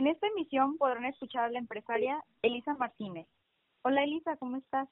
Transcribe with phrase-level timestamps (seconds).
[0.00, 3.28] En esta emisión podrán escuchar a la empresaria Elisa Martínez.
[3.82, 4.88] Hola Elisa, ¿cómo estás?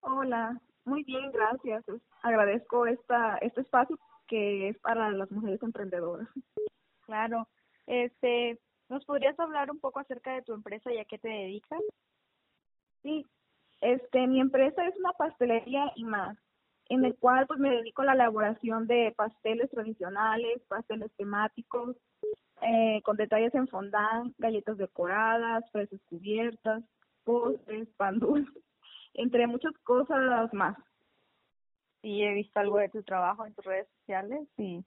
[0.00, 1.84] Hola, muy bien, gracias.
[2.24, 6.28] Agradezco esta, este espacio que es para las mujeres emprendedoras.
[7.02, 7.46] Claro.
[7.86, 11.80] Este, ¿nos podrías hablar un poco acerca de tu empresa y a qué te dedicas?
[13.04, 13.24] Sí,
[13.80, 16.36] este, mi empresa es una pastelería y más,
[16.88, 21.96] en el cual pues me dedico a la elaboración de pasteles tradicionales, pasteles temáticos,
[22.62, 26.82] eh, con detalles en fondant, galletas decoradas, fresas cubiertas,
[27.24, 28.60] postres, pan dulce,
[29.14, 30.76] entre muchas cosas más.
[32.02, 34.84] Sí, he visto algo de tu trabajo en tus redes sociales y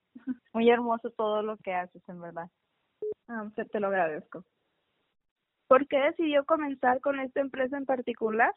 [0.53, 2.49] muy hermoso todo lo que haces, en verdad.
[3.27, 4.45] Ah, te, te lo agradezco.
[5.67, 8.53] ¿Por qué decidió comenzar con esta empresa en particular?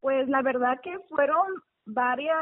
[0.00, 1.46] Pues la verdad que fueron
[1.84, 2.36] varias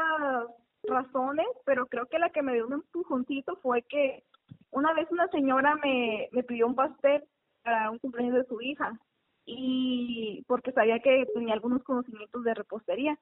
[0.83, 4.23] razones, pero creo que la que me dio un empujoncito fue que
[4.71, 7.23] una vez una señora me, me pidió un pastel
[7.63, 8.99] para un cumpleaños de su hija
[9.45, 13.17] y porque sabía que tenía algunos conocimientos de repostería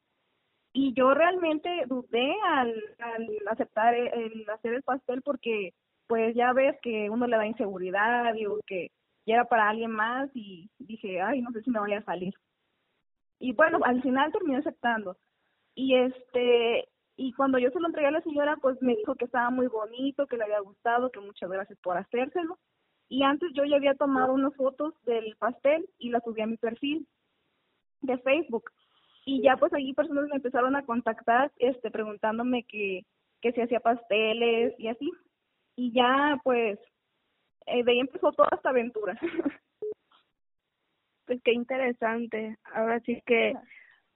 [0.73, 5.73] y yo realmente dudé al, al aceptar el, hacer el pastel porque
[6.07, 8.91] pues ya ves que uno le da inseguridad, digo que
[9.25, 12.33] ya era para alguien más y dije, ay, no sé si me vaya a salir.
[13.39, 15.17] Y bueno, al final terminé aceptando.
[15.75, 19.25] Y este, y cuando yo se lo entregué a la señora, pues me dijo que
[19.25, 22.59] estaba muy bonito, que le había gustado, que muchas gracias por hacérselo.
[23.09, 26.57] Y antes yo ya había tomado unas fotos del pastel y las subí a mi
[26.57, 27.07] perfil
[28.01, 28.71] de Facebook.
[29.25, 33.03] Y ya pues allí personas me empezaron a contactar, este, preguntándome que,
[33.41, 35.11] que si hacía pasteles y así.
[35.75, 36.77] Y ya pues
[37.65, 39.19] eh, de ahí empezó toda esta aventura.
[41.25, 42.57] pues qué interesante.
[42.75, 43.55] Ahora sí que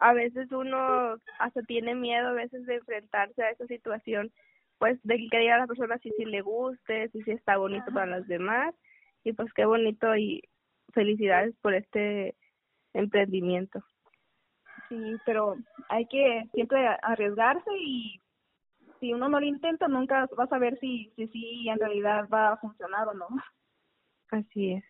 [0.02, 4.32] a veces uno hasta tiene miedo a veces de enfrentarse a esa situación,
[4.80, 7.92] pues de que diga a la persona si sí le guste, si sí está bonito
[7.94, 8.74] para las demás.
[9.24, 10.42] Y pues qué bonito y
[10.92, 12.36] felicidades por este
[12.94, 13.84] emprendimiento.
[14.90, 15.56] Sí, pero
[15.88, 18.20] hay que siempre arriesgarse y
[19.00, 22.54] si uno no lo intenta nunca vas a ver si si, si en realidad va
[22.54, 23.28] a funcionar o no.
[24.32, 24.84] Así es.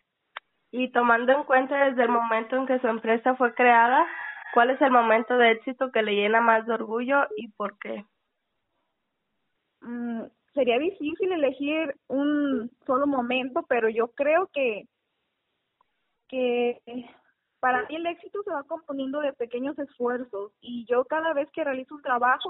[0.72, 4.08] Y tomando en cuenta desde el momento en que su empresa fue creada,
[4.54, 8.06] ¿cuál es el momento de éxito que le llena más de orgullo y por qué?
[9.82, 10.24] Mm,
[10.54, 14.88] sería difícil elegir un solo momento, pero yo creo que
[16.28, 16.80] que
[17.60, 21.64] para mí el éxito se va componiendo de pequeños esfuerzos y yo cada vez que
[21.64, 22.50] realizo un trabajo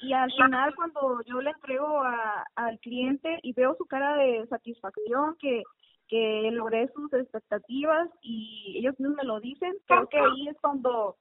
[0.00, 4.46] y al final cuando yo le entrego a, al cliente y veo su cara de
[4.48, 5.62] satisfacción que
[6.10, 11.16] que logré sus expectativas y ellos mismos me lo dicen, creo que ahí es cuando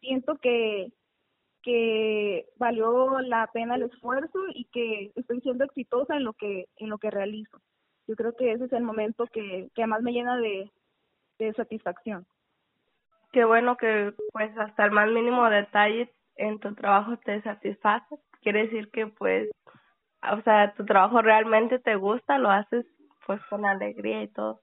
[0.00, 0.92] siento que
[1.62, 6.90] que valió la pena el esfuerzo y que estoy siendo exitosa en lo que en
[6.90, 7.58] lo que realizo.
[8.06, 10.70] Yo creo que ese es el momento que, que más me llena de,
[11.38, 12.26] de satisfacción.
[13.32, 18.14] Qué bueno que pues hasta el más mínimo detalle en tu trabajo te satisface.
[18.42, 19.48] Quiere decir que pues,
[20.30, 22.84] o sea, tu trabajo realmente te gusta, lo haces
[23.26, 24.60] pues con alegría y todo.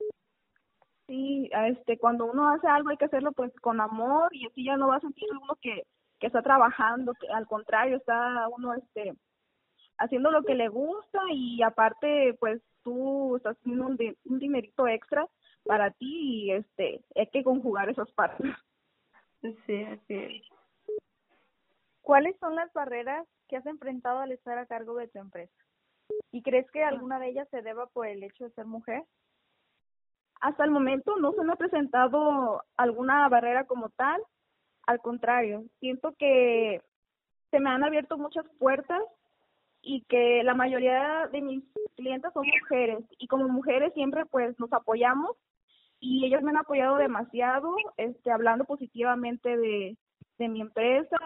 [1.08, 4.78] Sí, este, cuando uno hace algo hay que hacerlo pues con amor y así ya
[4.78, 5.84] no va a sentir uno que,
[6.20, 9.14] que está trabajando, que al contrario está uno este
[9.98, 15.28] haciendo lo que le gusta y aparte pues tú estás haciendo un, un dinerito extra
[15.66, 18.52] para ti y este hay que conjugar esas partes.
[19.42, 20.44] Sí, así es.
[22.02, 25.61] ¿Cuáles son las barreras que has enfrentado al estar a cargo de tu empresa?
[26.32, 29.04] ¿Y crees que alguna de ellas se deba por el hecho de ser mujer?
[30.40, 34.22] Hasta el momento no se me ha presentado alguna barrera como tal.
[34.88, 36.82] Al contrario, siento que
[37.52, 39.02] se me han abierto muchas puertas
[39.82, 41.64] y que la mayoría de mis
[41.96, 45.36] clientes son mujeres y como mujeres siempre pues nos apoyamos
[46.00, 49.98] y ellos me han apoyado demasiado, este hablando positivamente de,
[50.40, 51.18] de mi empresa,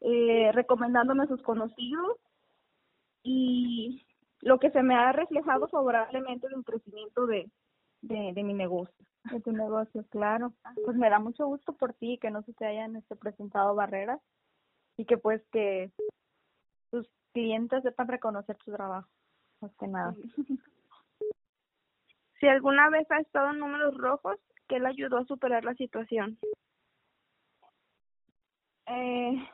[0.00, 2.18] eh, recomendándome a sus conocidos
[3.24, 4.06] y
[4.44, 7.50] lo que se me ha reflejado favorablemente de un crecimiento de,
[8.02, 8.94] de, de mi negocio.
[9.30, 10.52] De tu negocio, claro.
[10.84, 14.20] Pues me da mucho gusto por ti que no se te hayan este, presentado barreras
[14.98, 15.90] y que pues que
[16.90, 19.08] tus clientes sepan reconocer su trabajo,
[19.62, 20.14] más que nada.
[22.38, 24.36] Si alguna vez ha estado en números rojos,
[24.68, 26.38] ¿qué le ayudó a superar la situación?
[28.86, 29.48] Eh,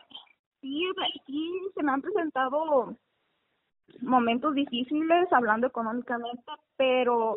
[0.60, 0.84] sí,
[1.26, 2.96] sí, se me han presentado
[4.02, 7.36] momentos difíciles hablando económicamente, pero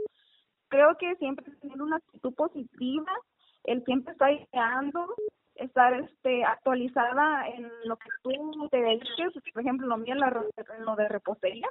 [0.67, 3.11] creo que siempre tener una actitud positiva,
[3.63, 5.07] el siempre estar ideando,
[5.55, 10.95] estar este actualizada en lo que tú te dediques, por ejemplo, lo mío en, lo
[10.95, 11.69] de repostería.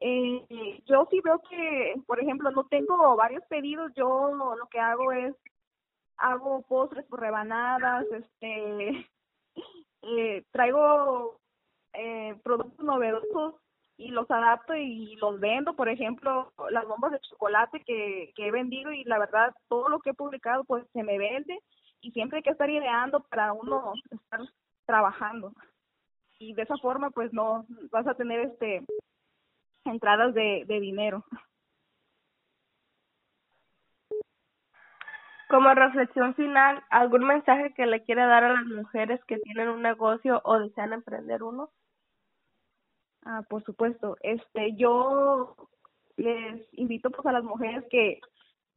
[0.00, 5.12] Eh, yo sí veo que, por ejemplo, no tengo varios pedidos, yo lo que hago
[5.12, 5.34] es
[6.16, 9.08] hago postres por rebanadas, este
[10.02, 11.40] eh, traigo
[11.92, 13.54] eh, productos novedosos
[13.96, 18.50] y los adapto y los vendo, por ejemplo, las bombas de chocolate que, que he
[18.50, 21.58] vendido y la verdad todo lo que he publicado pues se me vende
[22.00, 24.40] y siempre hay que estar ideando para uno estar
[24.86, 25.52] trabajando
[26.38, 28.84] y de esa forma pues no vas a tener este
[29.84, 31.24] entradas de, de dinero.
[35.48, 39.82] Como reflexión final, ¿algún mensaje que le quiera dar a las mujeres que tienen un
[39.82, 41.70] negocio o desean emprender uno?
[43.24, 44.16] Ah, por supuesto.
[44.22, 45.56] Este, yo
[46.16, 48.20] les invito pues a las mujeres que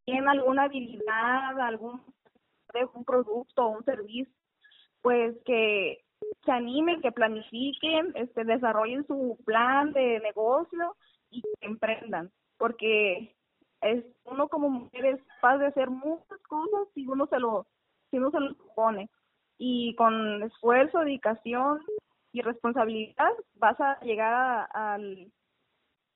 [0.06, 2.02] tienen alguna habilidad, algún
[2.96, 4.34] un producto o un servicio,
[5.02, 6.04] pues que
[6.44, 10.96] se animen, que planifiquen, este, desarrollen su plan de negocio
[11.30, 13.36] y que emprendan, porque
[13.82, 17.68] es uno como mujer es capaz de hacer muchas cosas si uno se lo
[18.10, 19.10] si uno se lo propone
[19.58, 21.82] y con esfuerzo, dedicación
[22.34, 25.32] y responsabilidad vas a llegar a, al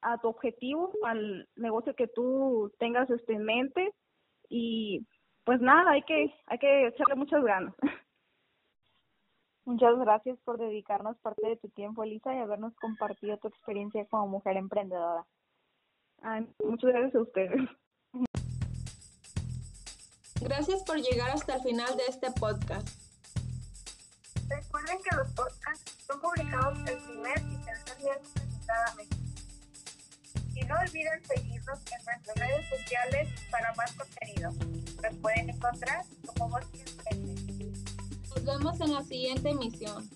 [0.02, 3.94] a tu objetivo, al negocio que tú tengas este en mente
[4.50, 5.06] y
[5.44, 7.74] pues nada, hay que hay que echarle muchas ganas.
[9.66, 14.26] Muchas gracias por dedicarnos parte de tu tiempo, Elisa, y habernos compartido tu experiencia como
[14.26, 15.26] mujer emprendedora.
[16.22, 17.70] Ay, muchas gracias a ustedes.
[20.42, 23.07] Gracias por llegar hasta el final de este podcast.
[24.58, 29.08] Recuerden que los podcasts son publicados el primer y tercer viernes de.
[30.56, 34.52] Y no olviden seguirnos en nuestras redes sociales para más contenido.
[35.04, 36.66] Nos pueden encontrar como Voz
[38.30, 40.10] Nos vemos en la siguiente emisión.